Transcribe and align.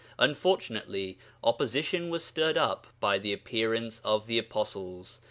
Unfortunately 0.17 1.19
opposition 1.43 2.09
was 2.09 2.23
stirred 2.25 2.57
up 2.57 2.87
by 2.99 3.19
the 3.19 3.31
appearance 3.33 4.01
of 4.03 4.25
the 4.25 4.39
apostles. 4.39 5.19